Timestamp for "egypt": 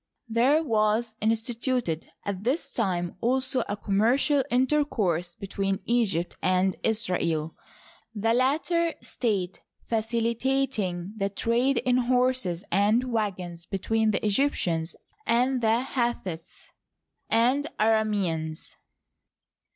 5.85-6.35